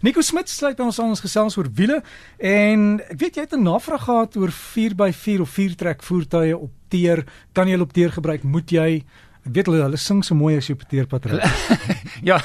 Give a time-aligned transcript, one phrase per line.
[0.00, 1.98] Nico Smit sluit by ons aan ons gesels oor wiele
[2.40, 7.26] en ek weet jy het 'n navraag gehad oor 4x4 of 4-trek voertuie op teer.
[7.52, 8.42] Kan jy hulle op teer gebruik?
[8.42, 9.04] Moet jy
[9.40, 11.38] Ek weet hulle hulle sing so mooi as jy op teerpad ry.
[12.30, 12.40] ja,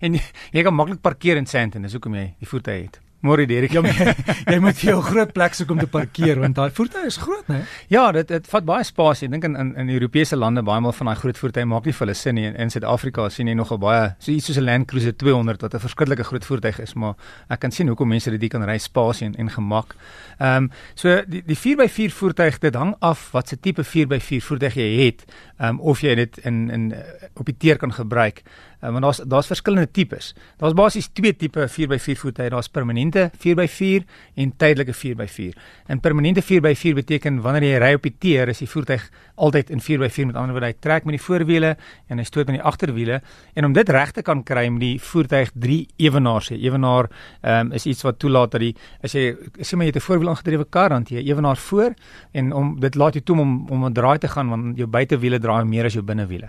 [0.00, 0.18] en
[0.52, 3.00] jy kan maklik parkeer in Sandton, dis hoekom jy die voertuie het.
[3.20, 3.74] Môre Derek.
[3.76, 3.82] Ja,
[4.52, 7.44] jy moet vir jou groot plek soek om te parkeer want daai voertuie is groot,
[7.52, 7.58] né?
[7.92, 9.28] Ja, dit dit vat baie spasie.
[9.28, 11.92] Ek dink in in in Europese lande baie maal van daai groot voertuie maak nie
[11.92, 12.46] vir hulle sin nie.
[12.48, 15.74] In, in Suid-Afrika sien jy nogal baie so iets soos 'n Land Cruiser 200 wat
[15.74, 17.14] 'n verskriklike groot voertuig is, maar
[17.50, 19.96] ek kan sien hoekom mense dit kan ry spasie en, en gemak.
[20.38, 24.74] Ehm um, so die die 4x4 voertuig dit hang af wat se tipe 4x4 voertuig
[24.74, 25.24] jy het,
[25.58, 26.94] ehm um, of jy dit in in
[27.36, 28.42] op die teer kan gebruik.
[28.80, 30.34] Um, want daar's daar's verskillende tipes.
[30.56, 32.48] Daar's basies twee tipe 4x4 voertuie.
[32.50, 35.58] Daar's permanente 4x4 en tydelike 4x4.
[35.86, 39.04] En permanente 4x4 beteken wanneer jy ry op die teer, is die voertuig
[39.36, 41.74] altyd in 4x4 met ander woorde hy trek met die voorwiele
[42.08, 43.20] en hy stoot met die agterwiele.
[43.54, 45.78] En om dit reg te kan kry met die voertuig 3
[46.08, 46.60] ewenaars hê.
[46.64, 47.10] Ewenaar
[47.42, 48.72] um, is iets wat toelaat dat die
[49.04, 51.94] as jy sê maar jy het 'n voorwiel aangedrewe kar dan jy ewenaar voor
[52.32, 55.38] en om dit laat jou toe om om 'n draai te gaan want jou buitewiele
[55.38, 56.48] draai meer as jou binnewiele.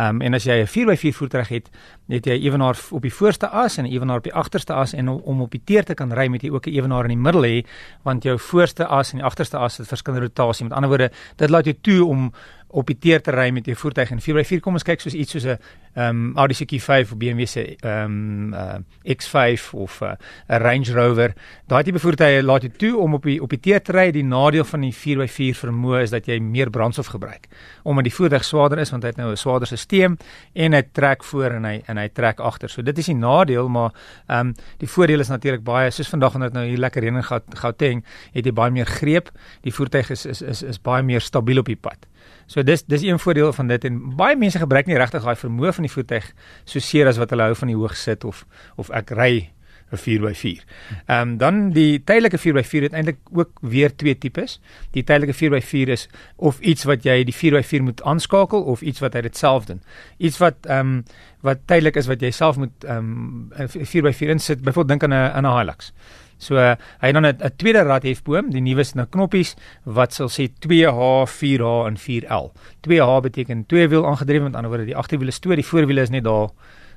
[0.00, 1.66] Ehm um, en as jy 'n 4x4 voertuig het,
[2.08, 5.40] het jy ewenaar op die voorste as en ewenaar op die agterste as en om
[5.40, 7.66] op die teer te kan ry met jy ook 'n ewenaar in die middel hê
[8.02, 10.64] want jou voorste as en die agterste as het verskillende rotasie.
[10.64, 12.32] Met ander woorde, dit laat jou toe om
[12.70, 15.32] op die teer te ry met jou voertuig en 4x4 kom ons kyk soos iets
[15.36, 15.58] soos 'n
[15.94, 20.56] ehm um, Audi Q5 of BMW se ehm um, uh, X5 of uh, 'n uh,
[20.58, 21.34] Range Rover.
[21.66, 24.10] Daai tipe voertuie laat jou toe om op die op die teer te ry.
[24.10, 27.48] Die nadeel van die 4x4 vermoë is dat jy meer brandstof gebruik
[27.82, 30.16] omdat die voertuig swaarder is want hy het nou 'n swaarder stelsel
[30.54, 32.68] en hy trek voor en hy en hy trek agter.
[32.68, 33.90] So dit is die nadeel, maar
[34.28, 37.16] ehm um, die voordeel is natuurlik baie soos vandag wanneer dit nou hier lekker reën
[37.16, 39.30] en Gauteng, het jy baie meer greep.
[39.62, 42.06] Die voertuig is is is is baie meer stabiel op die pad.
[42.46, 45.72] So dis dis een voordeel van dit en baie mense gebruik nie regtig daai vermoë
[45.72, 46.32] van die voertuig
[46.64, 48.44] so seer as wat hulle hou van die hoog sit of
[48.76, 49.50] of ek ry
[49.90, 50.62] 'n 4x4.
[51.06, 54.60] Ehm um, dan die tydelike 4x4 het eintlik ook weer twee tipes.
[54.90, 59.14] Die tydelike 4x4 is of iets wat jy die 4x4 moet aanskakel of iets wat
[59.14, 59.82] hy dit self doen.
[60.16, 61.04] Iets wat ehm um,
[61.40, 64.62] wat tydelik is wat jy self moet ehm um, 'n 4x4 insit.
[64.62, 65.92] Byvoorbeeld dink aan 'n 'n Hilux.
[66.40, 70.16] So uh, hy het dan 'n tweede rad hefboom, die nuwe is nou knoppies wat
[70.16, 72.50] sal sê 2H, 4H en 4L.
[72.88, 76.24] 2H beteken twee wiel aangedrewe, met ander woorde die agterwiele stoot, die voorwiele is net
[76.24, 76.48] daar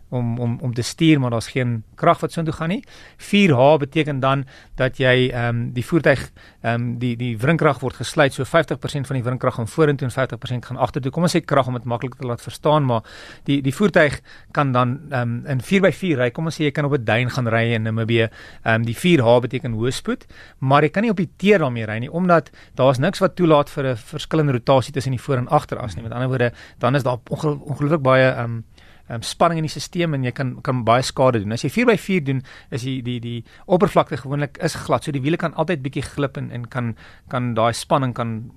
[0.10, 2.84] om om om te stuur maar daar's geen krag wat soontoe gaan nie.
[3.18, 6.32] 4H beteken dan dat jy ehm um, die voertuig
[6.62, 10.14] ehm um, die die wrinkrag word gesluit so 50% van die wrinkrag gaan vorentoe en
[10.14, 11.12] 50% gaan agtertoe.
[11.12, 13.02] Kom ons sê krag om dit maklik te laat verstaan, maar
[13.44, 14.20] die die voertuig
[14.52, 16.30] kan dan ehm um, in 4x4 ry.
[16.32, 18.30] Kom ons sê jy kan op 'n duin gaan ry in Namibië.
[18.64, 20.26] Ehm um, die 4H beteken hoë spoed,
[20.60, 23.70] maar jy kan nie op die teer daarmee ry nie omdat daar's niks wat toelaat
[23.70, 26.04] vir 'n verskillende rotasie tussen die voor en agteras nie.
[26.04, 28.64] Met ander woorde, dan is daar ongelooflik baie ehm um,
[29.10, 31.52] um, spanning in die stelsel en jy kan kan baie skade doen.
[31.52, 35.04] As jy 4x4 doen, is die die die oppervlakte gewoonlik is glad.
[35.04, 36.96] So die wiele kan altyd bietjie glip en en kan
[37.30, 38.52] kan daai spanning kan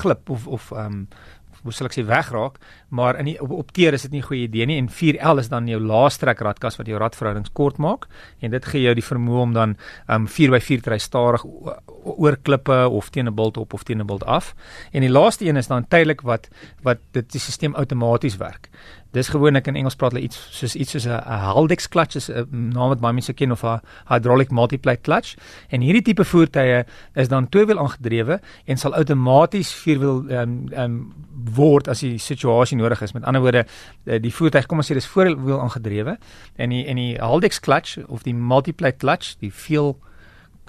[0.00, 1.06] glip of of ehm um,
[1.62, 2.56] hoe sal ek sê wegraak,
[2.90, 5.38] maar in die, op, op teer is dit nie 'n goeie idee nie en 4L
[5.38, 8.08] is dan jou laastrek radkas wat jou radverhoudings kort maak
[8.40, 9.76] en dit gee jou die vermoë om dan
[10.08, 14.06] um 4x4 te ry stadig oor klippe of teen 'n bult op of teen 'n
[14.06, 14.54] bult af.
[14.92, 16.48] En die laaste een is dan tydelik wat
[16.82, 18.68] wat dit die stelsel outomaties werk.
[19.12, 21.20] Dis gewoonlik in Engels praat hulle iets soos iets soos 'n
[21.52, 25.34] Haldex clutch is 'n naam wat baie mense ken of 'n hydraulic multiply clutch.
[25.68, 26.84] En hierdie tipe voertuie
[27.14, 31.12] is dan tweewiel aangedrewe en sal outomaties vierwiel ehm um, ehm um,
[31.54, 33.12] word as die situasie nodig is.
[33.12, 33.66] Met ander woorde,
[34.04, 36.18] eh, die voertuig kom ons sê dis voorwiel aangedrewe
[36.56, 39.96] en die en die Haldex clutch of die multiply clutch, die veel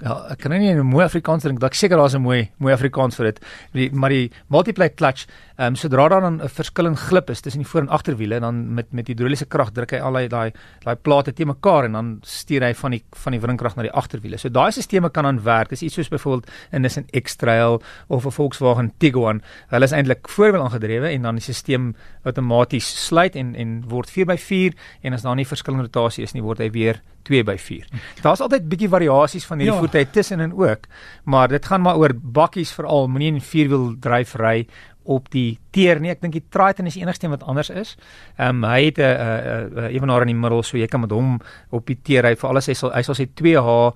[0.02, 3.14] Ja, ek kan nie 'n mooi Afrikaans dink, dalk seker daar's 'n mooi mooi Afrikaans
[3.14, 3.38] vir dit.
[3.72, 7.62] Die maar die multiply clutch, ehm um, sodra daar dan 'n verskillende glip is tussen
[7.62, 10.52] die voor en agterwiele, dan met met hidroliese krag druk hy al daai daai
[10.84, 13.92] daai plate te mekaar en dan stuur hy van die van die wringkrag na die
[13.92, 14.36] agterwiele.
[14.36, 15.68] So daai stelsels kan dan werk.
[15.68, 19.42] Dis iets soos byvoorbeeld in 'n Nissan X-Trail of 'n Volkswagen Tiguan.
[19.68, 21.94] Hulle is eintlik voorwiel aangedrewe en dan die stelsel
[22.24, 26.58] outomaties sluit en en word 4x4 en as daar nie verskillende rotasie is nie, word
[26.58, 27.86] hy weer 2 by 4.
[28.22, 29.80] Daar's altyd bietjie variasies van hierdie ja.
[29.84, 30.88] Voertuie tussenin ook,
[31.24, 34.64] maar dit gaan maar oor bakkies veral, moenie in vierwiel dryf ry
[35.04, 36.10] op die teer nie.
[36.14, 37.94] Ek dink die Triton is die enigste een wat anders is.
[38.38, 41.00] Ehm um, hy het 'n uh, uh, uh, ewenaar in die middel so jy kan
[41.00, 41.40] met hom
[41.70, 43.92] op die teer ry vir alles hy sal hy sal sê 2H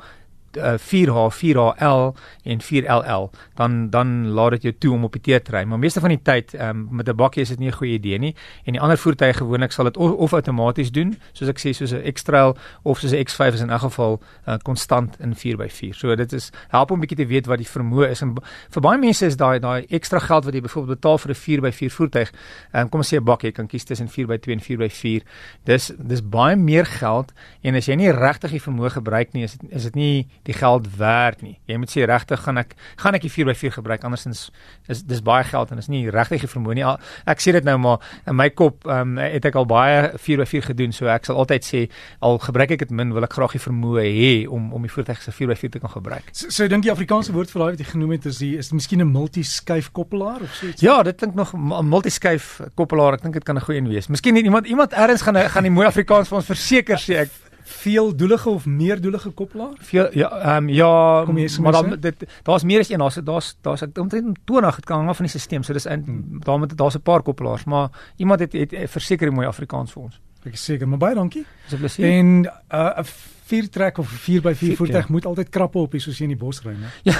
[0.56, 5.43] uh, 4H, 4HL en 4LL, dan dan laat dit jou toe om op die teer
[5.43, 5.65] te ry.
[5.65, 8.19] Maar meeste van die tyd um, met 'n bakkie is dit nie 'n goeie idee
[8.19, 8.35] nie.
[8.65, 11.93] En die ander voertuie gewoonlik sal dit of, of outomaties doen, soos ek sê soos
[11.93, 14.21] 'n X-Trail of soos 'n X5 is in elk geval
[14.62, 15.95] konstant uh, in 4x4.
[15.95, 18.35] So dit is help om 'n bietjie te weet wat die vermoë is en
[18.71, 21.91] vir baie mense is daai daai ekstra geld wat jy byvoorbeeld betaal vir 'n 4x4
[21.91, 22.33] voertuig,
[22.73, 25.23] um, kom ons sê 'n bakkie, jy kan kies tussen 4x2 en 4x4.
[25.65, 29.56] Dis dis baie meer geld en as jy nie regtig die vermoë gebruik nie, is
[29.56, 31.59] dit is dit nie die geld werd nie.
[31.69, 34.47] Jy moet sê regtig gaan ek gaan ek die 4x4 gebruik andersins
[34.89, 36.87] is dis baie geld en is nie regtig die vermoë nie.
[37.29, 40.95] Ek sê dit nou maar in my kop um, het ek al baie 4x4 gedoen,
[40.97, 41.83] so ek sal altyd sê
[42.25, 45.21] al gebruik ek dit min, wil ek graag die vermoë hê om om die voertuig
[45.25, 46.33] se 4x4 te kan gebruik.
[46.33, 48.73] So, so dink jy Afrikaanse woord vir daai wat jy genoem het is die is
[48.73, 50.81] miskien 'n multiskuif koppelaar of so iets?
[50.83, 53.21] Ja, dit klink nog 'n multiskuif koppelaar.
[53.21, 54.09] Ek dink dit kan 'n goeie een wees.
[54.09, 57.31] Miskien iemand iemand eers gaan gaan die mooi Afrikaans vir ons verseker sê ek
[57.69, 59.73] veeldoelige of meerdoelige koppelaar?
[59.79, 61.25] Veel ja, ehm um, ja,
[61.61, 65.09] maar dan dit daar's meer as een, daar's daar's daar's omtrent 20, dit kan hang
[65.09, 65.62] af van die stelsel.
[65.62, 66.41] So dis in hmm.
[66.44, 70.03] daar moet daar's 'n paar koppelaars, maar iemand het het, het verseker mooi Afrikaans vir
[70.03, 70.20] ons.
[70.44, 71.47] Ek is seker, maar baie dankie.
[71.65, 72.05] Dis 'n plesier.
[72.05, 73.05] En 'n uh,
[73.49, 75.12] vier trek of 4 by 4 voertuig ja.
[75.15, 76.91] moet altyd krappe op hê soos jy in die bos ry, né?
[77.09, 77.15] Ja.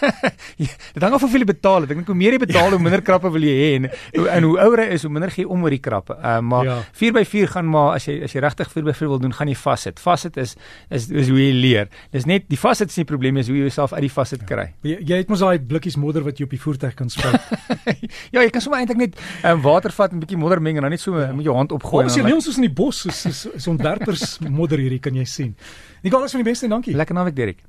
[0.64, 0.70] ja.
[0.94, 1.86] Dit hang af hoeveel jy betaal.
[1.86, 3.88] Ek dink hoe meer jy betaal, hoe minder krappe wil jy hê en
[4.22, 6.16] en hoe ouer jy is, hoe minder gee om oor die krappe.
[6.18, 6.78] Uh, maar ja.
[6.98, 9.36] 4 by 4 gaan maar as jy as jy regtig 4 by 4 wil doen,
[9.36, 10.02] gaan jy vassit.
[10.02, 10.56] Vassit is
[10.90, 11.92] is is hoe jy leer.
[12.14, 14.68] Dis net die vassit is nie probleem is hoe jy jouself uit die vassit kry.
[14.82, 14.92] Ja.
[14.92, 17.40] Jy, jy het mos daai blikkies modder wat jy op die voertuig kan spuit.
[18.34, 20.86] ja, jy kan sommer eintlik net um, water vat en 'n bietjie modder meng en
[20.86, 21.32] dan net so ja.
[21.32, 22.04] met jou hand opgooi.
[22.04, 25.16] Ons is nie ons is in die bos, so, so, so ontwerpers modder hierdie kan
[25.16, 25.54] jy sien.
[26.02, 26.94] Nikolas van die beste, dankie.
[26.94, 27.62] Lekker naweek Derek.